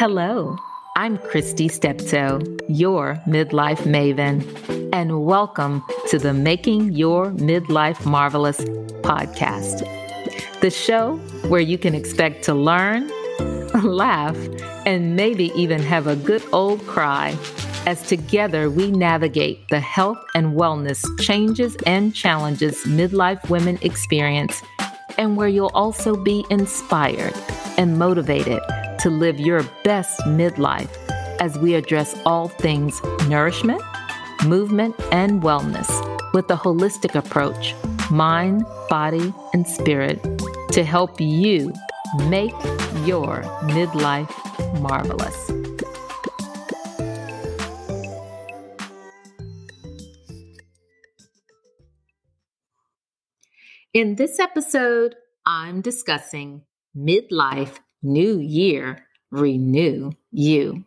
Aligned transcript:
Hello, 0.00 0.56
I'm 0.96 1.18
Kristi 1.18 1.68
Stepteau, 1.68 2.40
your 2.70 3.16
midlife 3.26 3.80
maven, 3.80 4.40
and 4.94 5.26
welcome 5.26 5.84
to 6.08 6.18
the 6.18 6.32
Making 6.32 6.94
Your 6.94 7.32
Midlife 7.32 8.06
Marvelous 8.06 8.56
podcast, 9.02 9.80
the 10.62 10.70
show 10.70 11.16
where 11.48 11.60
you 11.60 11.76
can 11.76 11.94
expect 11.94 12.44
to 12.44 12.54
learn, 12.54 13.10
laugh, 13.84 14.38
and 14.86 15.16
maybe 15.16 15.52
even 15.54 15.82
have 15.82 16.06
a 16.06 16.16
good 16.16 16.42
old 16.50 16.80
cry 16.86 17.36
as 17.84 18.02
together 18.02 18.70
we 18.70 18.90
navigate 18.90 19.68
the 19.68 19.80
health 19.80 20.24
and 20.34 20.56
wellness 20.56 21.04
changes 21.20 21.76
and 21.84 22.14
challenges 22.14 22.84
midlife 22.84 23.50
women 23.50 23.78
experience, 23.82 24.62
and 25.18 25.36
where 25.36 25.48
you'll 25.48 25.72
also 25.74 26.16
be 26.16 26.42
inspired 26.48 27.34
and 27.76 27.98
motivated 27.98 28.62
to 29.00 29.10
live 29.10 29.40
your 29.40 29.62
best 29.82 30.20
midlife 30.20 30.90
as 31.40 31.58
we 31.58 31.74
address 31.74 32.14
all 32.26 32.48
things 32.48 33.00
nourishment, 33.26 33.82
movement, 34.46 34.94
and 35.10 35.42
wellness 35.42 35.88
with 36.34 36.50
a 36.50 36.56
holistic 36.56 37.14
approach, 37.14 37.74
mind, 38.10 38.64
body, 38.88 39.32
and 39.54 39.66
spirit, 39.66 40.22
to 40.70 40.84
help 40.84 41.20
you 41.20 41.72
make 42.28 42.52
your 43.06 43.42
midlife 43.62 44.30
marvelous. 44.80 45.50
In 53.92 54.14
this 54.14 54.38
episode, 54.38 55.16
I'm 55.44 55.80
discussing 55.80 56.62
midlife, 56.96 57.78
new 58.02 58.38
year, 58.38 59.04
renew 59.30 60.12
you. 60.30 60.84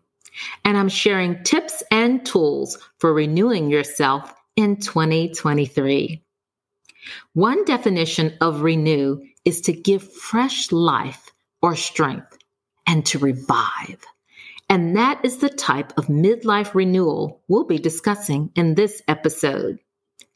And 0.65 0.77
I'm 0.77 0.89
sharing 0.89 1.43
tips 1.43 1.83
and 1.91 2.25
tools 2.25 2.77
for 2.97 3.13
renewing 3.13 3.69
yourself 3.69 4.33
in 4.55 4.77
2023. 4.77 6.23
One 7.33 7.65
definition 7.65 8.37
of 8.41 8.61
renew 8.61 9.21
is 9.45 9.61
to 9.61 9.73
give 9.73 10.11
fresh 10.13 10.71
life 10.71 11.31
or 11.61 11.75
strength 11.75 12.37
and 12.87 13.05
to 13.07 13.19
revive. 13.19 14.05
And 14.69 14.95
that 14.95 15.23
is 15.23 15.37
the 15.37 15.49
type 15.49 15.93
of 15.97 16.07
midlife 16.07 16.73
renewal 16.73 17.41
we'll 17.47 17.65
be 17.65 17.77
discussing 17.77 18.51
in 18.55 18.75
this 18.75 19.01
episode. 19.07 19.79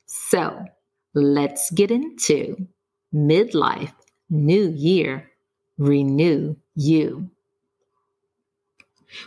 So, 0.05 0.65
let's 1.13 1.71
get 1.71 1.91
into 1.91 2.67
midlife, 3.13 3.93
new 4.29 4.69
year, 4.69 5.31
renew 5.77 6.55
you. 6.77 7.29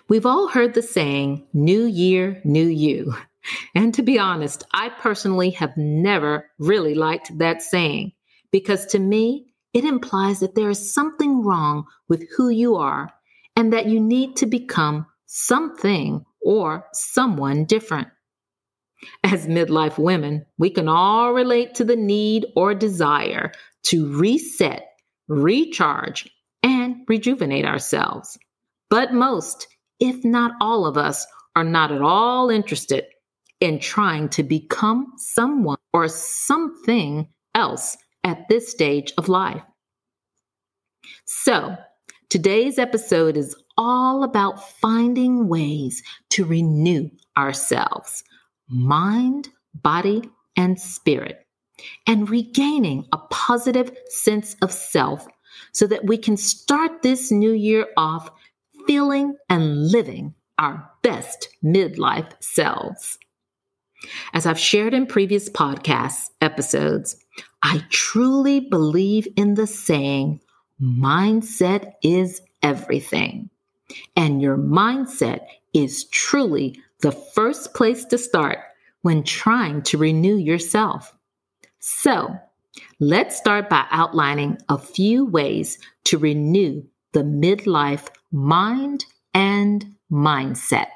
We've 0.09 0.27
all 0.27 0.49
heard 0.49 0.75
the 0.75 0.83
saying, 0.83 1.47
New 1.53 1.85
Year, 1.85 2.41
New 2.45 2.67
You. 2.67 3.15
And 3.75 3.95
to 3.95 4.03
be 4.03 4.19
honest, 4.19 4.65
I 4.73 4.91
personally 4.91 5.51
have 5.51 5.77
never 5.77 6.51
really 6.59 6.95
liked 6.95 7.39
that 7.39 7.63
saying 7.63 8.13
because 8.51 8.87
to 8.87 8.99
me, 8.99 9.47
it 9.73 9.85
implies 9.85 10.41
that 10.41 10.55
there 10.55 10.69
is 10.69 10.93
something 10.93 11.43
wrong 11.43 11.87
with 12.09 12.29
who 12.37 12.51
you 12.51 12.77
are 12.77 13.11
and 13.57 13.73
that 13.73 13.87
you 13.87 14.01
need 14.01 14.37
to 14.37 14.47
become 14.47 15.07
something 15.27 16.25
or 16.43 16.87
someone 16.93 17.65
different. 17.65 18.09
As 19.25 19.47
midlife 19.47 19.97
women, 19.97 20.45
we 20.59 20.71
can 20.71 20.89
all 20.89 21.33
relate 21.33 21.77
to 21.77 21.85
the 21.85 21.97
need 21.97 22.47
or 22.55 22.75
desire 22.75 23.53
to 23.85 24.15
reset, 24.19 24.87
recharge, 25.29 26.29
and 26.63 26.97
rejuvenate 27.09 27.65
ourselves. 27.65 28.39
But 28.89 29.13
most, 29.13 29.67
if 29.99 30.25
not 30.25 30.53
all 30.61 30.87
of 30.87 30.97
us, 30.97 31.27
are 31.57 31.65
not 31.65 31.93
at 31.93 32.03
all 32.03 32.51
interested 32.51 33.05
in 33.61 33.79
trying 33.79 34.29
to 34.31 34.43
become 34.43 35.13
someone 35.17 35.79
or 35.93 36.09
something 36.09 37.29
else 37.55 37.97
at 38.25 38.49
this 38.49 38.71
stage 38.71 39.13
of 39.19 39.29
life. 39.29 39.63
So, 41.27 41.77
today's 42.29 42.79
episode 42.79 43.37
is 43.37 43.57
all 43.77 44.25
about 44.25 44.69
finding 44.81 45.49
ways 45.49 46.03
to 46.31 46.45
renew 46.45 47.11
ourselves 47.37 48.23
mind, 48.69 49.49
body, 49.75 50.23
and 50.57 50.79
spirit, 50.79 51.45
and 52.07 52.31
regaining 52.31 53.07
a 53.13 53.19
positive 53.31 53.91
sense 54.09 54.55
of 54.63 54.71
self 54.73 55.27
so 55.73 55.87
that 55.87 56.05
we 56.05 56.17
can 56.17 56.37
start 56.37 57.03
this 57.03 57.31
new 57.31 57.53
year 57.53 57.87
off 57.97 58.31
feeling 58.87 59.37
and 59.49 59.91
living 59.91 60.35
our 60.59 60.91
best 61.03 61.49
midlife 61.65 62.31
selves. 62.41 63.19
As 64.33 64.47
I've 64.47 64.59
shared 64.59 64.95
in 64.95 65.07
previous 65.07 65.49
podcast 65.49 66.31
episodes, 66.41 67.17
I 67.63 67.85
truly 67.91 68.61
believe 68.61 69.29
in 69.37 69.55
the 69.55 69.67
saying, 69.67 70.41
mindset 70.81 71.93
is 72.03 72.41
everything. 72.63 73.51
And 74.17 74.41
your 74.41 74.57
mindset 74.57 75.41
is 75.75 76.05
truly 76.05 76.81
the 77.01 77.13
first 77.13 77.75
place 77.75 78.05
to 78.07 78.19
start 78.19 78.59
when 79.03 79.23
trying 79.23 79.83
to 79.83 79.99
renew 79.99 80.37
yourself. 80.37 81.15
So 81.79 82.39
let's 83.01 83.35
start 83.37 83.71
by 83.71 83.87
outlining 83.91 84.59
a 84.69 84.77
few 84.77 85.25
ways 85.25 85.79
to 86.05 86.19
renew 86.19 86.85
the 87.13 87.23
midlife 87.23 88.09
mind 88.31 89.07
and 89.33 89.95
mindset. 90.13 90.89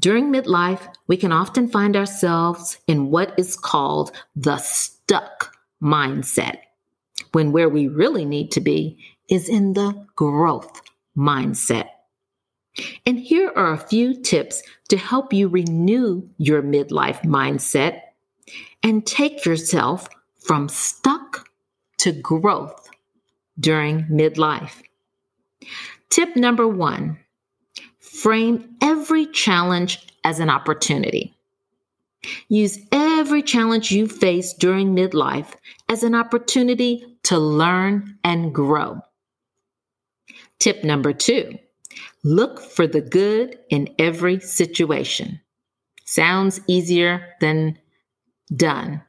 During 0.00 0.32
midlife, 0.32 0.80
we 1.06 1.18
can 1.18 1.32
often 1.32 1.68
find 1.68 1.94
ourselves 1.96 2.78
in 2.86 3.10
what 3.10 3.34
is 3.38 3.56
called 3.56 4.10
the 4.34 4.56
stuck 4.56 5.54
mindset, 5.82 6.56
when 7.32 7.52
where 7.52 7.68
we 7.68 7.86
really 7.86 8.24
need 8.24 8.50
to 8.52 8.62
be 8.62 8.98
is 9.28 9.50
in 9.50 9.74
the 9.74 10.06
growth 10.16 10.80
mindset. 11.16 11.88
And 13.04 13.18
here 13.18 13.52
are 13.54 13.74
a 13.74 13.78
few 13.78 14.14
tips 14.22 14.62
to 14.88 14.96
help 14.96 15.34
you 15.34 15.48
renew 15.48 16.26
your 16.38 16.62
midlife 16.62 17.22
mindset 17.22 18.00
and 18.82 19.06
take 19.06 19.44
yourself 19.44 20.08
from 20.38 20.68
stuck 20.68 21.48
to 21.98 22.12
growth 22.12 22.88
during 23.58 24.04
midlife. 24.04 24.82
Tip 26.08 26.34
number 26.36 26.66
one 26.66 27.18
frame 27.98 28.76
every 28.82 29.26
challenge 29.26 30.06
as 30.24 30.40
an 30.40 30.50
opportunity. 30.50 31.34
Use 32.48 32.78
every 32.92 33.42
challenge 33.42 33.90
you 33.90 34.06
face 34.06 34.52
during 34.52 34.94
midlife 34.94 35.54
as 35.88 36.02
an 36.02 36.14
opportunity 36.14 37.16
to 37.22 37.38
learn 37.38 38.18
and 38.24 38.54
grow. 38.54 39.00
Tip 40.58 40.84
number 40.84 41.12
two 41.12 41.58
look 42.22 42.60
for 42.60 42.86
the 42.86 43.00
good 43.00 43.58
in 43.70 43.88
every 43.98 44.40
situation. 44.40 45.40
Sounds 46.04 46.60
easier 46.66 47.34
than 47.40 47.78
done, 48.54 49.02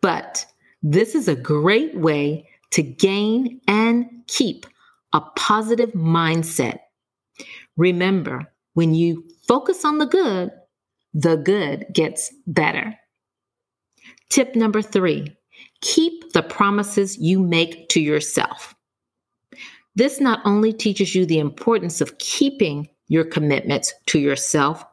but 0.00 0.46
this 0.82 1.14
is 1.14 1.28
a 1.28 1.36
great 1.36 1.96
way 1.96 2.48
to 2.70 2.82
gain 2.82 3.60
and 3.66 4.06
keep 4.26 4.66
a 5.12 5.20
positive 5.20 5.90
mindset. 5.92 6.78
Remember, 7.76 8.52
when 8.74 8.94
you 8.94 9.24
focus 9.46 9.84
on 9.84 9.98
the 9.98 10.06
good, 10.06 10.50
the 11.12 11.36
good 11.36 11.86
gets 11.92 12.32
better. 12.46 12.94
Tip 14.28 14.54
number 14.54 14.82
three 14.82 15.36
keep 15.82 16.32
the 16.32 16.42
promises 16.42 17.16
you 17.18 17.38
make 17.38 17.88
to 17.88 18.00
yourself. 18.00 18.74
This 19.94 20.20
not 20.20 20.40
only 20.44 20.72
teaches 20.72 21.14
you 21.14 21.26
the 21.26 21.38
importance 21.38 22.00
of 22.00 22.18
keeping 22.18 22.88
your 23.08 23.24
commitments 23.24 23.92
to 24.06 24.18
yourself, 24.18 24.84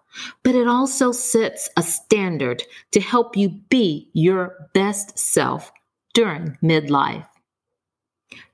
but 0.44 0.56
it 0.56 0.68
also 0.68 1.12
sets 1.12 1.69
a 1.78 1.84
standard 1.84 2.64
to 2.92 3.00
help 3.00 3.38
you 3.38 3.50
be 3.69 4.10
your 4.14 4.69
best 4.74 5.18
self 5.18 5.72
during 6.14 6.58
midlife. 6.64 7.28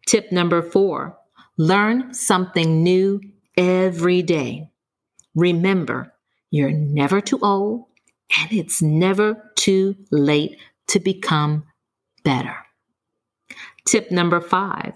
Tip 0.05 0.31
number 0.31 0.61
four 0.61 1.17
learn 1.57 2.13
something 2.13 2.83
new 2.83 3.21
every 3.57 4.21
day. 4.21 4.69
Remember, 5.35 6.13
you're 6.51 6.71
never 6.71 7.21
too 7.21 7.39
old 7.41 7.85
and 8.39 8.51
it's 8.51 8.81
never 8.81 9.51
too 9.55 9.95
late 10.11 10.57
to 10.87 10.99
become 10.99 11.63
better. 12.23 12.55
Tip 13.85 14.11
number 14.11 14.41
five 14.41 14.95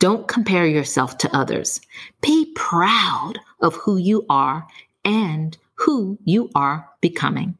don't 0.00 0.28
compare 0.28 0.66
yourself 0.66 1.18
to 1.18 1.36
others. 1.36 1.80
Be 2.20 2.52
proud 2.54 3.34
of 3.60 3.74
who 3.74 3.96
you 3.96 4.24
are 4.28 4.66
and 5.04 5.56
who 5.78 6.18
you 6.24 6.50
are 6.54 6.88
becoming. 7.00 7.58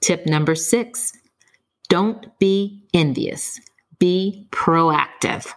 Tip 0.00 0.26
number 0.26 0.54
six 0.54 1.12
don't 1.88 2.38
be 2.38 2.84
envious 2.94 3.60
be 3.98 4.46
proactive. 4.50 5.52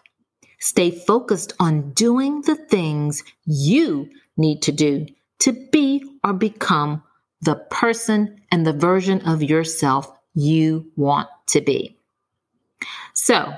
Stay 0.59 0.91
focused 0.91 1.53
on 1.59 1.91
doing 1.91 2.41
the 2.41 2.56
things 2.56 3.24
you 3.45 4.09
need 4.38 4.62
to 4.62 4.71
do 4.71 5.06
to 5.39 5.51
be 5.71 6.03
or 6.24 6.33
become 6.33 7.03
the 7.41 7.56
person 7.69 8.41
and 8.51 8.65
the 8.65 8.73
version 8.73 9.21
of 9.21 9.44
yourself 9.44 10.09
you 10.33 10.89
want 10.95 11.27
to 11.47 11.62
be. 11.62 11.97
So, 13.13 13.53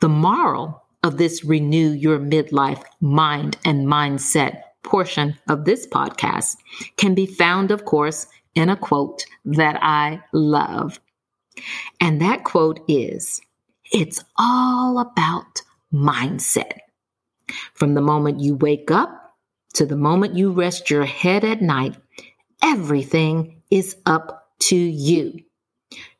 the 0.00 0.08
moral 0.08 0.82
of 1.02 1.16
this 1.16 1.44
renew 1.44 1.90
your 1.90 2.18
midlife 2.18 2.82
mind 3.00 3.56
and 3.64 3.86
mindset 3.86 4.62
portion 4.82 5.38
of 5.48 5.64
this 5.64 5.86
podcast 5.86 6.56
can 6.96 7.14
be 7.14 7.26
found, 7.26 7.70
of 7.70 7.84
course, 7.84 8.26
in 8.54 8.68
a 8.68 8.76
quote 8.76 9.24
that 9.44 9.78
I 9.82 10.22
love. 10.32 11.00
And 12.00 12.20
that 12.20 12.44
quote 12.44 12.80
is 12.88 13.40
It's 13.92 14.24
all 14.36 14.98
about 14.98 15.62
mindset. 15.92 16.78
From 17.74 17.94
the 17.94 18.00
moment 18.00 18.40
you 18.40 18.54
wake 18.54 18.90
up 18.90 19.34
to 19.74 19.86
the 19.86 19.96
moment 19.96 20.36
you 20.36 20.52
rest 20.52 20.90
your 20.90 21.04
head 21.04 21.44
at 21.44 21.62
night, 21.62 21.96
everything 22.62 23.62
is 23.70 23.96
up 24.06 24.50
to 24.60 24.76
you. 24.76 25.40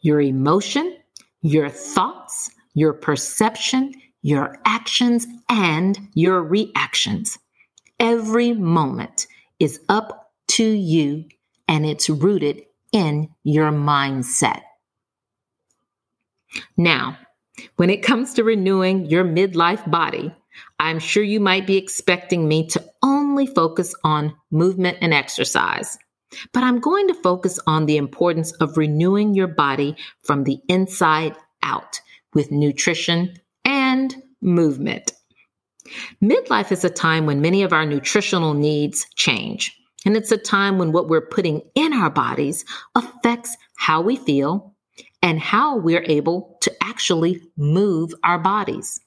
Your 0.01 0.21
emotion, 0.21 0.97
your 1.43 1.69
thoughts, 1.69 2.51
your 2.75 2.93
perception, 2.93 3.95
your 4.23 4.59
actions, 4.65 5.27
and 5.49 5.99
your 6.15 6.43
reactions. 6.43 7.39
Every 8.03 8.53
moment 8.53 9.29
is 9.61 9.79
up 9.89 10.33
to 10.49 10.65
you 10.65 11.27
and 11.69 11.87
it's 11.87 12.11
rooted 12.11 12.63
in 12.91 13.29
your 13.45 13.71
mindset. 13.71 14.63
Now, 16.77 17.17
when 17.77 17.91
it 17.91 18.03
comes 18.03 18.35
to 18.35 18.45
renewing 18.45 19.07
your 19.07 19.25
midlife 19.25 19.89
body, 19.89 20.35
I'm 20.81 20.99
sure 20.99 21.23
you 21.23 21.39
might 21.39 21.65
be 21.65 21.77
expecting 21.77 22.49
me 22.49 22.67
to 22.71 22.85
only 23.05 23.47
focus 23.47 23.95
on 24.03 24.35
movement 24.51 24.99
and 25.01 25.15
exercise. 25.15 25.97
But 26.53 26.65
I'm 26.65 26.81
going 26.81 27.07
to 27.07 27.15
focus 27.15 27.61
on 27.69 27.87
the 27.87 27.99
importance 27.99 28.51
of 28.55 28.77
renewing 28.77 29.35
your 29.35 29.47
body 29.47 29.97
from 30.25 30.43
the 30.43 30.59
inside 30.69 31.37
out 31.63 32.01
with 32.35 32.51
nutrition 32.51 33.37
and 33.65 34.21
movement. 34.41 35.13
Midlife 36.23 36.73
is 36.73 36.85
a 36.85 36.91
time 36.91 37.27
when 37.27 37.41
many 37.41 37.63
of 37.63 37.73
our 37.73 37.87
nutritional 37.87 38.55
needs 38.55 39.07
change. 39.17 39.77
And 40.05 40.17
it's 40.17 40.33
a 40.33 40.39
time 40.39 40.79
when 40.79 40.93
what 40.93 41.09
we're 41.09 41.27
putting 41.27 41.63
in 41.75 41.93
our 41.93 42.11
bodies 42.11 42.65
affects 42.95 43.57
how 43.77 44.01
we 44.01 44.17
feel 44.17 44.75
and 45.23 45.39
how 45.41 45.77
we're 45.77 46.05
able 46.07 46.59
to 46.63 46.73
actually 46.83 47.41
move 47.57 48.13
our 48.25 48.39
bodies. 48.39 49.01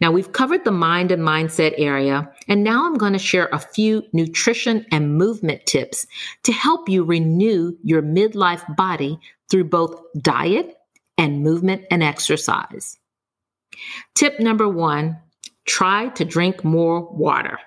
Now, 0.00 0.10
we've 0.10 0.32
covered 0.32 0.64
the 0.64 0.70
mind 0.70 1.12
and 1.12 1.22
mindset 1.22 1.74
area, 1.76 2.32
and 2.48 2.64
now 2.64 2.86
I'm 2.86 2.96
going 2.96 3.12
to 3.12 3.18
share 3.18 3.48
a 3.52 3.58
few 3.58 4.02
nutrition 4.12 4.86
and 4.90 5.16
movement 5.16 5.66
tips 5.66 6.06
to 6.44 6.52
help 6.52 6.88
you 6.88 7.04
renew 7.04 7.76
your 7.82 8.02
midlife 8.02 8.64
body 8.76 9.18
through 9.50 9.64
both 9.64 10.00
diet 10.18 10.76
and 11.18 11.42
movement 11.42 11.82
and 11.90 12.02
exercise. 12.02 12.98
Tip 14.14 14.40
number 14.40 14.68
one 14.68 15.18
try 15.70 16.08
to 16.10 16.24
drink 16.24 16.64
more 16.64 17.08
water. 17.12 17.58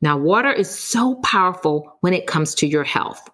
Now, 0.00 0.18
water 0.18 0.52
is 0.52 0.68
so 0.68 1.16
powerful 1.16 1.98
when 2.00 2.12
it 2.12 2.26
comes 2.26 2.54
to 2.56 2.66
your 2.66 2.84
health. 2.84 3.28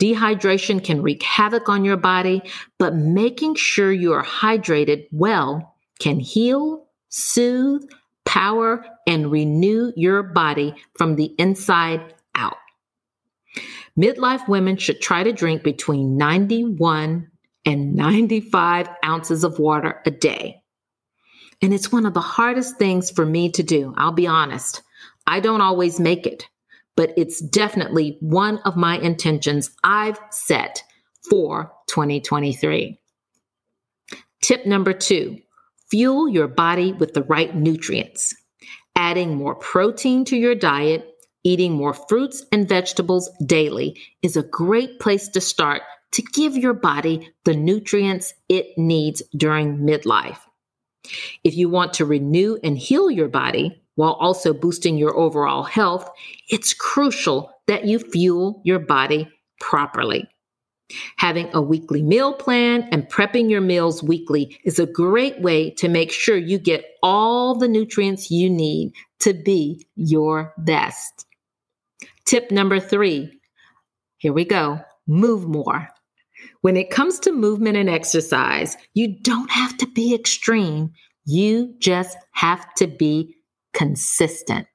Dehydration 0.00 0.82
can 0.82 1.02
wreak 1.02 1.22
havoc 1.22 1.68
on 1.68 1.84
your 1.84 1.96
body, 1.96 2.42
but 2.78 2.94
making 2.94 3.54
sure 3.54 3.92
you 3.92 4.12
are 4.12 4.24
hydrated 4.24 5.06
well 5.12 5.76
can 6.00 6.18
heal, 6.18 6.86
soothe, 7.10 7.84
power, 8.24 8.84
and 9.06 9.30
renew 9.30 9.92
your 9.94 10.22
body 10.22 10.74
from 10.96 11.16
the 11.16 11.34
inside 11.38 12.14
out. 12.34 12.56
Midlife 13.98 14.48
women 14.48 14.76
should 14.76 15.00
try 15.00 15.22
to 15.22 15.32
drink 15.32 15.62
between 15.62 16.16
91 16.16 17.30
and 17.64 17.94
95 17.94 18.88
ounces 19.04 19.44
of 19.44 19.58
water 19.58 20.00
a 20.06 20.10
day. 20.10 20.61
And 21.62 21.72
it's 21.72 21.92
one 21.92 22.06
of 22.06 22.12
the 22.12 22.20
hardest 22.20 22.76
things 22.76 23.10
for 23.10 23.24
me 23.24 23.48
to 23.52 23.62
do. 23.62 23.94
I'll 23.96 24.12
be 24.12 24.26
honest. 24.26 24.82
I 25.26 25.38
don't 25.38 25.60
always 25.60 26.00
make 26.00 26.26
it, 26.26 26.48
but 26.96 27.14
it's 27.16 27.40
definitely 27.40 28.18
one 28.20 28.58
of 28.64 28.76
my 28.76 28.98
intentions 28.98 29.70
I've 29.84 30.18
set 30.30 30.82
for 31.30 31.72
2023. 31.88 32.98
Tip 34.42 34.66
number 34.66 34.92
two 34.92 35.38
fuel 35.88 36.28
your 36.28 36.48
body 36.48 36.92
with 36.92 37.14
the 37.14 37.22
right 37.22 37.54
nutrients. 37.54 38.34
Adding 38.96 39.36
more 39.36 39.54
protein 39.54 40.24
to 40.26 40.36
your 40.36 40.54
diet, 40.54 41.06
eating 41.44 41.72
more 41.72 41.94
fruits 41.94 42.44
and 42.50 42.68
vegetables 42.68 43.30
daily 43.44 44.00
is 44.22 44.36
a 44.36 44.42
great 44.42 44.98
place 44.98 45.28
to 45.28 45.40
start 45.40 45.82
to 46.12 46.22
give 46.22 46.56
your 46.56 46.74
body 46.74 47.30
the 47.44 47.54
nutrients 47.54 48.34
it 48.48 48.76
needs 48.76 49.22
during 49.36 49.78
midlife. 49.78 50.38
If 51.44 51.56
you 51.56 51.68
want 51.68 51.94
to 51.94 52.04
renew 52.04 52.58
and 52.62 52.78
heal 52.78 53.10
your 53.10 53.28
body 53.28 53.80
while 53.94 54.12
also 54.14 54.52
boosting 54.54 54.96
your 54.96 55.16
overall 55.16 55.62
health, 55.62 56.08
it's 56.48 56.74
crucial 56.74 57.50
that 57.66 57.84
you 57.84 57.98
fuel 57.98 58.62
your 58.64 58.78
body 58.78 59.28
properly. 59.60 60.28
Having 61.16 61.50
a 61.54 61.62
weekly 61.62 62.02
meal 62.02 62.34
plan 62.34 62.88
and 62.92 63.08
prepping 63.08 63.48
your 63.48 63.60
meals 63.60 64.02
weekly 64.02 64.58
is 64.64 64.78
a 64.78 64.86
great 64.86 65.40
way 65.40 65.70
to 65.70 65.88
make 65.88 66.12
sure 66.12 66.36
you 66.36 66.58
get 66.58 66.84
all 67.02 67.54
the 67.54 67.68
nutrients 67.68 68.30
you 68.30 68.50
need 68.50 68.92
to 69.20 69.32
be 69.32 69.86
your 69.96 70.52
best. 70.58 71.26
Tip 72.24 72.50
number 72.50 72.78
three 72.78 73.38
here 74.18 74.32
we 74.32 74.44
go 74.44 74.80
move 75.08 75.48
more. 75.48 75.88
When 76.62 76.76
it 76.76 76.90
comes 76.90 77.18
to 77.20 77.32
movement 77.32 77.76
and 77.76 77.90
exercise, 77.90 78.76
you 78.94 79.18
don't 79.20 79.50
have 79.50 79.76
to 79.78 79.86
be 79.88 80.14
extreme. 80.14 80.92
You 81.24 81.74
just 81.80 82.16
have 82.30 82.72
to 82.74 82.86
be 82.86 83.34
consistent. 83.74 84.68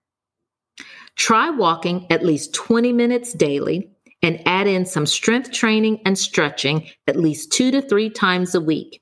Try 1.15 1.49
walking 1.49 2.05
at 2.11 2.25
least 2.25 2.53
20 2.53 2.91
minutes 2.91 3.31
daily 3.31 3.89
and 4.21 4.45
add 4.45 4.67
in 4.67 4.85
some 4.85 5.05
strength 5.05 5.51
training 5.53 6.01
and 6.05 6.19
stretching 6.19 6.89
at 7.07 7.15
least 7.15 7.53
two 7.53 7.71
to 7.71 7.81
three 7.81 8.09
times 8.09 8.53
a 8.53 8.59
week. 8.59 9.01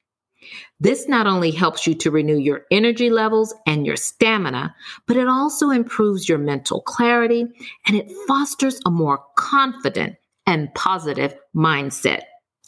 This 0.80 1.08
not 1.08 1.26
only 1.26 1.50
helps 1.50 1.88
you 1.88 1.96
to 1.96 2.12
renew 2.12 2.38
your 2.38 2.66
energy 2.70 3.10
levels 3.10 3.56
and 3.66 3.84
your 3.84 3.96
stamina, 3.96 4.76
but 5.08 5.18
it 5.18 5.28
also 5.28 5.72
improves 5.72 6.30
your 6.30 6.38
mental 6.38 6.82
clarity 6.82 7.48
and 7.88 7.98
it 7.98 8.12
fosters 8.28 8.80
a 8.86 8.92
more 8.92 9.24
confident 9.36 10.18
and 10.46 10.72
positive 10.76 11.34
mindset 11.56 12.22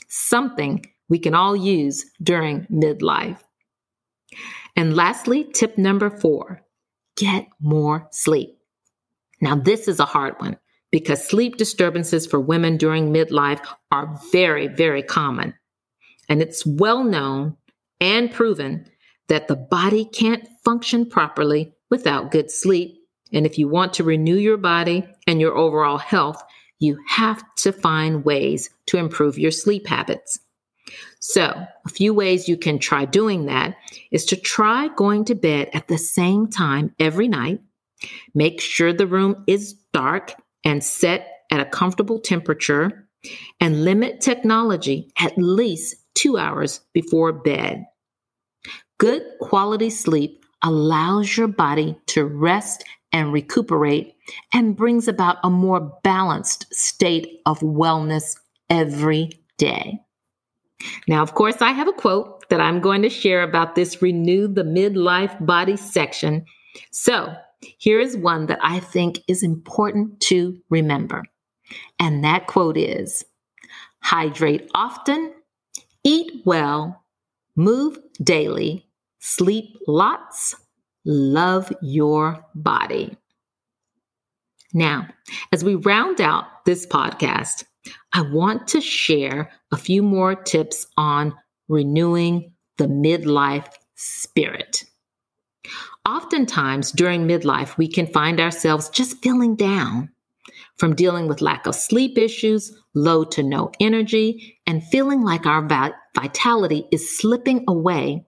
something 0.08 0.86
we 1.10 1.20
can 1.20 1.34
all 1.34 1.56
use 1.56 2.06
during 2.22 2.66
midlife. 2.66 3.40
And 4.76 4.96
lastly, 4.96 5.46
tip 5.54 5.78
number 5.78 6.10
four 6.10 6.62
get 7.16 7.48
more 7.60 8.08
sleep. 8.12 8.60
Now, 9.42 9.56
this 9.56 9.88
is 9.88 10.00
a 10.00 10.06
hard 10.06 10.36
one 10.40 10.58
because 10.92 11.28
sleep 11.28 11.58
disturbances 11.58 12.28
for 12.28 12.40
women 12.40 12.78
during 12.78 13.12
midlife 13.12 13.60
are 13.92 14.20
very, 14.32 14.68
very 14.68 15.02
common. 15.02 15.54
And 16.30 16.42
it's 16.42 16.66
well 16.66 17.04
known 17.04 17.58
and 18.00 18.32
proven 18.32 18.86
that 19.28 19.48
the 19.48 19.56
body 19.56 20.06
can't 20.06 20.48
function 20.64 21.10
properly 21.10 21.74
without 21.90 22.32
good 22.32 22.52
sleep. 22.52 23.00
And 23.34 23.46
if 23.46 23.58
you 23.58 23.68
want 23.68 23.94
to 23.94 24.04
renew 24.04 24.36
your 24.36 24.58
body 24.58 25.08
and 25.26 25.42
your 25.42 25.58
overall 25.58 25.98
health, 25.98 26.42
you 26.80 27.00
have 27.08 27.44
to 27.58 27.72
find 27.72 28.26
ways 28.26 28.70
to 28.88 28.98
improve 28.98 29.38
your 29.38 29.52
sleep 29.52 29.88
habits. 29.88 30.40
So, 31.20 31.66
a 31.86 31.90
few 31.90 32.14
ways 32.14 32.48
you 32.48 32.58
can 32.58 32.80
try 32.80 33.06
doing 33.06 33.46
that 33.46 33.76
is 34.12 34.24
to 34.26 34.36
try 34.36 34.88
going 34.96 35.26
to 35.26 35.36
bed 35.36 35.70
at 35.74 35.88
the 35.88 35.98
same 35.98 36.48
time 36.48 36.96
every 37.00 37.28
night. 37.28 37.60
Make 38.34 38.62
sure 38.62 38.94
the 38.94 39.08
room 39.08 39.44
is 39.48 39.74
dark 39.92 40.34
and 40.64 40.84
set 40.84 41.28
at 41.52 41.60
a 41.60 41.66
comfortable 41.66 42.20
temperature, 42.20 43.08
and 43.60 43.84
limit 43.84 44.22
technology 44.22 45.12
at 45.18 45.38
least 45.38 45.96
two 46.14 46.38
hours 46.38 46.82
before 46.94 47.34
bed. 47.34 47.86
Good 49.00 49.24
quality 49.42 49.90
sleep 49.90 50.46
allows 50.64 51.38
your 51.38 51.48
body 51.48 51.98
to 52.08 52.26
rest 52.26 52.84
and 53.12 53.32
recuperate 53.32 54.16
and 54.54 54.76
brings 54.76 55.08
about 55.08 55.38
a 55.44 55.50
more 55.50 56.00
balanced 56.04 56.74
state 56.74 57.42
of 57.46 57.60
wellness 57.60 58.38
every 58.70 59.32
day. 59.58 60.00
Now, 61.08 61.24
of 61.24 61.34
course, 61.34 61.62
I 61.62 61.72
have 61.72 61.88
a 61.88 61.94
quote 61.94 62.48
that 62.50 62.62
I'm 62.62 62.80
going 62.80 63.02
to 63.02 63.10
share 63.10 63.42
about 63.42 63.76
this 63.76 64.02
renew 64.02 64.48
the 64.48 64.64
midlife 64.64 65.46
body 65.46 65.76
section. 65.76 66.46
So, 66.92 67.34
here 67.80 68.00
is 68.00 68.16
one 68.16 68.46
that 68.48 68.60
I 68.62 68.80
think 68.80 69.20
is 69.28 69.42
important 69.42 70.20
to 70.22 70.60
remember. 70.70 71.24
And 72.00 72.24
that 72.24 72.48
quote 72.48 72.78
is 72.78 73.26
hydrate 74.02 74.70
often, 74.76 75.34
eat 76.04 76.44
well, 76.46 77.04
move 77.56 77.98
daily, 78.24 78.88
sleep 79.20 79.76
lots, 79.88 80.56
love 81.04 81.74
your 81.82 82.46
body. 82.54 83.18
Now, 84.74 85.08
as 85.52 85.64
we 85.64 85.76
round 85.76 86.22
out 86.22 86.66
this 86.66 86.86
podcast, 86.86 87.64
I 88.14 88.22
want 88.22 88.68
to 88.70 88.82
share 88.82 89.52
a 89.72 89.78
few 89.78 90.04
more 90.04 90.36
tips 90.36 90.86
on 90.98 91.34
renewing 91.68 92.54
the 92.78 92.88
midlife 92.88 93.72
spirit. 93.96 94.84
Oftentimes 96.06 96.92
during 96.92 97.28
midlife, 97.28 97.78
we 97.78 97.88
can 97.88 98.08
find 98.08 98.40
ourselves 98.40 98.90
just 98.90 99.22
feeling 99.22 99.56
down 99.56 100.10
from 100.78 100.96
dealing 100.96 101.28
with 101.28 101.42
lack 101.42 101.66
of 101.66 101.76
sleep 101.76 102.18
issues, 102.18 102.72
low 102.94 103.24
to 103.24 103.44
no 103.44 103.72
energy, 103.80 104.60
and 104.66 104.84
feeling 104.84 105.22
like 105.24 105.46
our 105.46 105.68
vitality 106.16 106.88
is 106.92 107.18
slipping 107.18 107.66
away. 107.68 108.26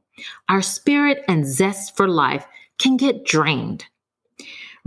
Our 0.50 0.62
spirit 0.62 1.24
and 1.27 1.46
zest 1.46 1.96
for 1.96 2.08
life 2.08 2.46
can 2.77 2.98
get 2.98 3.25
drained. 3.25 3.86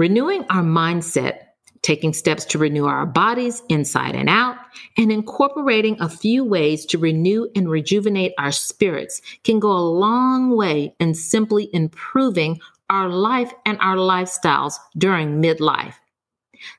Renewing 0.03 0.45
our 0.51 0.65
mindset 0.65 1.43
taking 1.83 2.13
steps 2.13 2.45
to 2.45 2.59
renew 2.59 2.87
our 2.87 3.07
bodies 3.07 3.63
inside 3.69 4.17
and 4.17 4.29
out, 4.29 4.57
and 4.97 5.13
incorporating 5.13 5.97
a 6.01 6.09
few 6.09 6.43
ways 6.43 6.85
to 6.87 6.99
renew 6.99 7.47
and 7.55 7.71
rejuvenate 7.71 8.33
our 8.37 8.51
spirits 8.51 9.23
can 9.45 9.61
go 9.61 9.71
a 9.71 9.79
long 9.79 10.57
way 10.57 10.93
in 10.99 11.15
simply 11.15 11.71
improving 11.73 12.59
our 12.91 13.09
life 13.09 13.53
and 13.65 13.79
our 13.81 13.95
lifestyles 13.95 14.75
during 14.99 15.41
midlife. 15.41 15.95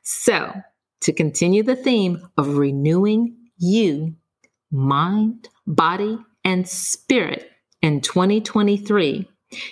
So, 0.01 0.53
to 1.00 1.13
continue 1.13 1.63
the 1.63 1.77
theme 1.77 2.27
of 2.38 2.58
renewing 2.58 3.38
you, 3.58 4.15
mind, 4.70 5.48
body, 5.65 6.20
and 6.44 6.68
spirit 6.68 7.50
in 7.82 8.01
2023, 8.01 9.30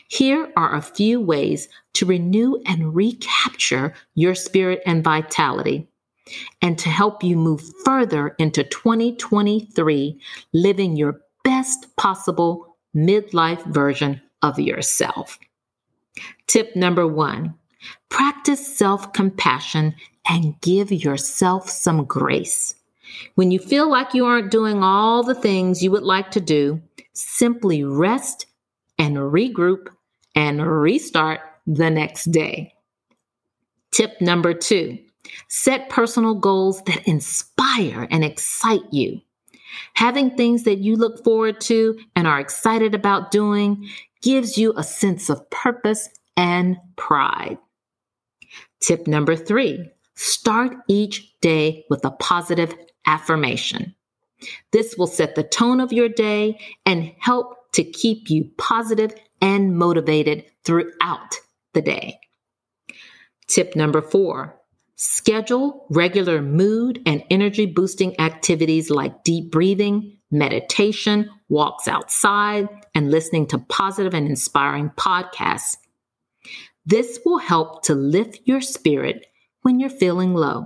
here 0.08 0.52
are 0.56 0.76
a 0.76 0.82
few 0.82 1.20
ways 1.20 1.70
to 1.94 2.06
renew 2.06 2.62
and 2.66 2.96
recapture 2.96 3.94
your 4.16 4.36
spirit 4.36 4.82
and 4.86 5.04
vitality, 5.04 5.88
and 6.62 6.78
to 6.80 6.90
help 6.90 7.24
you 7.24 7.36
move 7.36 7.64
further 7.84 8.36
into 8.40 8.64
2023, 8.64 10.20
living 10.54 10.96
your 10.96 11.22
best 11.44 11.96
possible 11.96 12.78
midlife 12.96 13.66
version 13.66 14.22
of 14.42 14.60
yourself. 14.60 15.40
Tip 16.48 16.76
number 16.76 17.08
one 17.08 17.56
practice 18.10 18.78
self 18.78 19.12
compassion 19.14 19.96
and 20.28 20.60
give 20.62 20.92
yourself 20.92 21.70
some 21.70 22.06
grace. 22.06 22.76
When 23.36 23.52
you 23.52 23.60
feel 23.60 23.90
like 23.90 24.14
you 24.14 24.26
aren't 24.26 24.52
doing 24.52 24.84
all 24.84 25.24
the 25.24 25.36
things 25.36 25.84
you 25.84 25.92
would 25.92 26.04
like 26.04 26.32
to 26.32 26.42
do, 26.42 26.82
simply 27.14 27.84
rest 27.84 28.46
and 29.01 29.17
regroup 29.17 29.88
and 30.36 30.63
restart 30.63 31.39
the 31.65 31.89
next 31.89 32.25
day. 32.25 32.72
Tip 33.91 34.22
number 34.22 34.53
two 34.53 35.00
set 35.48 35.89
personal 35.89 36.36
goals 36.36 36.84
that 36.84 37.08
inspire 37.08 38.08
and 38.12 38.24
excite 38.24 38.84
you. 38.91 39.20
Having 39.96 40.31
things 40.31 40.63
that 40.63 40.79
you 40.79 40.96
look 40.96 41.24
forward 41.24 41.60
to 41.62 41.98
and 42.15 42.27
are 42.27 42.39
excited 42.39 42.93
about 42.93 43.31
doing 43.31 43.89
gives 44.22 44.58
you 44.58 44.74
a 44.77 44.84
sense 44.84 45.29
of 45.29 45.50
purpose 45.50 46.08
and 46.38 46.77
pride. 46.96 47.58
Tip 48.81 49.08
number 49.08 49.36
three 49.36 49.89
start 50.15 50.75
each 50.88 51.39
day 51.41 51.86
with 51.89 52.05
a 52.05 52.12
positive 52.12 52.75
affirmation. 53.08 53.96
This 54.72 54.96
will 54.96 55.08
set 55.08 55.34
the 55.34 55.43
tone 55.43 55.79
of 55.79 55.91
your 55.91 56.10
day 56.10 56.60
and 56.86 57.12
help 57.20 57.55
to 57.74 57.84
keep 57.84 58.30
you 58.30 58.50
positive 58.58 59.13
and 59.42 59.78
motivated 59.78 60.46
throughout 60.63 61.36
the 61.74 61.82
day. 61.82 62.20
Tip 63.48 63.75
number 63.75 64.01
four 64.01 64.58
schedule 64.96 65.88
regular 65.90 66.42
mood 66.42 67.01
and 67.08 67.24
energy 67.32 67.66
boosting 67.66 68.20
activities 68.20 68.92
like 68.92 69.24
deep 69.24 69.51
breathing, 69.51 70.18
meditation, 70.30 71.28
walks 71.50 71.88
outside, 71.88 72.70
and 72.94 73.10
listening 73.10 73.48
to 73.48 73.58
positive 73.58 74.13
and 74.13 74.28
inspiring 74.28 74.92
podcasts. 74.96 75.75
This 76.86 77.20
will 77.25 77.40
help 77.40 77.84
to 77.84 77.96
lift 77.96 78.42
your 78.46 78.62
spirit 78.62 79.25
when 79.63 79.80
you're 79.80 79.90
feeling 79.90 80.34
low. 80.34 80.66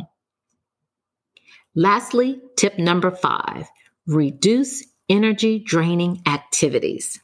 Lastly, 1.76 2.42
tip 2.56 2.78
number 2.78 3.12
five 3.12 3.68
reduce 4.08 4.86
energy 5.10 5.60
draining 5.60 6.22
activities. 6.26 7.20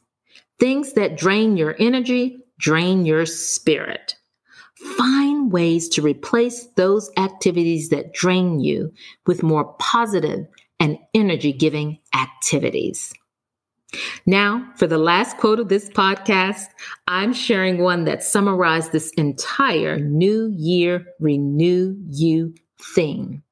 Things 0.59 0.93
that 0.93 1.17
drain 1.17 1.57
your 1.57 1.75
energy, 1.79 2.39
drain 2.59 3.05
your 3.05 3.25
spirit. 3.25 4.15
Find 4.97 5.51
ways 5.51 5.89
to 5.89 6.01
replace 6.01 6.67
those 6.75 7.09
activities 7.17 7.89
that 7.89 8.13
drain 8.13 8.59
you 8.59 8.93
with 9.25 9.43
more 9.43 9.73
positive 9.79 10.47
and 10.79 10.97
energy 11.13 11.53
giving 11.53 11.99
activities. 12.15 13.13
Now, 14.25 14.71
for 14.77 14.87
the 14.87 14.97
last 14.97 15.37
quote 15.37 15.59
of 15.59 15.69
this 15.69 15.89
podcast, 15.89 16.67
I'm 17.07 17.33
sharing 17.33 17.79
one 17.79 18.05
that 18.05 18.23
summarized 18.23 18.91
this 18.91 19.11
entire 19.11 19.99
New 19.99 20.51
Year 20.55 21.05
Renew 21.19 21.95
You 22.07 22.53
theme. 22.79 23.43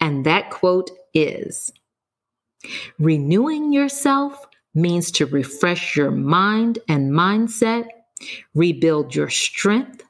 And 0.00 0.24
that 0.24 0.50
quote 0.50 0.90
is 1.12 1.70
Renewing 2.98 3.72
yourself 3.72 4.46
means 4.74 5.10
to 5.12 5.26
refresh 5.26 5.96
your 5.96 6.10
mind 6.10 6.78
and 6.88 7.12
mindset, 7.12 7.86
rebuild 8.54 9.14
your 9.14 9.28
strength 9.28 10.02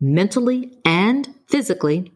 mentally 0.00 0.78
and 0.84 1.28
physically, 1.48 2.12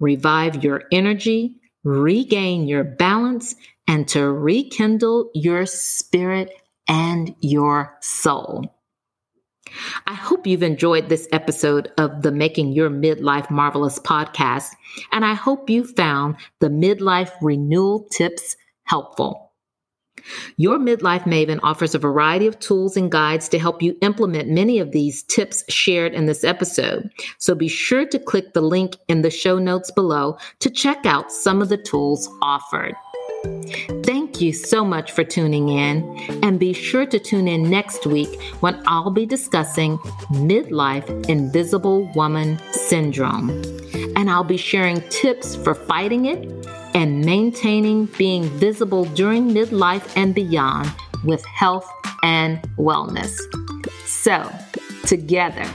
revive 0.00 0.64
your 0.64 0.84
energy, 0.90 1.56
regain 1.84 2.66
your 2.66 2.84
balance, 2.84 3.54
and 3.86 4.08
to 4.08 4.30
rekindle 4.30 5.30
your 5.34 5.66
spirit 5.66 6.50
and 6.88 7.34
your 7.40 7.96
soul. 8.00 8.74
I 10.06 10.14
hope 10.14 10.46
you've 10.46 10.62
enjoyed 10.62 11.08
this 11.08 11.28
episode 11.32 11.90
of 11.96 12.22
the 12.22 12.32
Making 12.32 12.72
Your 12.72 12.90
Midlife 12.90 13.50
Marvelous 13.50 13.98
podcast, 13.98 14.70
and 15.12 15.24
I 15.24 15.34
hope 15.34 15.70
you 15.70 15.84
found 15.84 16.36
the 16.60 16.68
midlife 16.68 17.32
renewal 17.40 18.06
tips 18.10 18.56
helpful. 18.84 19.52
Your 20.56 20.78
Midlife 20.78 21.24
Maven 21.24 21.58
offers 21.62 21.94
a 21.94 21.98
variety 21.98 22.46
of 22.46 22.58
tools 22.58 22.96
and 22.96 23.10
guides 23.10 23.48
to 23.48 23.58
help 23.58 23.82
you 23.82 23.96
implement 24.02 24.48
many 24.48 24.78
of 24.78 24.92
these 24.92 25.22
tips 25.22 25.64
shared 25.68 26.12
in 26.12 26.26
this 26.26 26.44
episode. 26.44 27.10
So 27.38 27.54
be 27.54 27.68
sure 27.68 28.06
to 28.06 28.18
click 28.18 28.52
the 28.52 28.60
link 28.60 28.96
in 29.08 29.22
the 29.22 29.30
show 29.30 29.58
notes 29.58 29.90
below 29.90 30.36
to 30.60 30.70
check 30.70 31.06
out 31.06 31.32
some 31.32 31.62
of 31.62 31.70
the 31.70 31.78
tools 31.78 32.28
offered. 32.42 32.94
Thank 34.04 34.40
you 34.40 34.52
so 34.52 34.84
much 34.84 35.10
for 35.10 35.24
tuning 35.24 35.68
in, 35.68 36.04
and 36.44 36.60
be 36.60 36.72
sure 36.72 37.06
to 37.06 37.18
tune 37.18 37.48
in 37.48 37.68
next 37.68 38.06
week 38.06 38.40
when 38.60 38.80
I'll 38.86 39.10
be 39.10 39.26
discussing 39.26 39.98
midlife 40.30 41.28
invisible 41.28 42.08
woman 42.14 42.60
syndrome. 42.70 43.50
And 44.14 44.30
I'll 44.30 44.44
be 44.44 44.56
sharing 44.56 45.00
tips 45.08 45.56
for 45.56 45.74
fighting 45.74 46.26
it 46.26 46.66
and 46.94 47.24
maintaining 47.24 48.06
being 48.06 48.44
visible 48.58 49.04
during 49.06 49.48
midlife 49.48 50.10
and 50.16 50.34
beyond 50.34 50.90
with 51.24 51.44
health 51.46 51.90
and 52.22 52.62
wellness. 52.76 53.36
So, 54.06 54.50
together, 55.06 55.68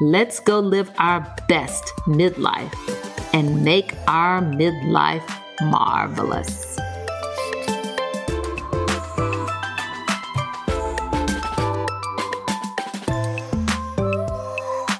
let's 0.00 0.40
go 0.40 0.60
live 0.60 0.90
our 0.98 1.20
best 1.48 1.84
midlife 2.06 2.74
and 3.32 3.64
make 3.64 3.92
our 4.08 4.40
midlife 4.40 5.28
marvelous. 5.60 6.65